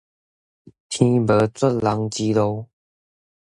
[0.03, 0.07] 天無
[1.49, 2.67] 絕人之路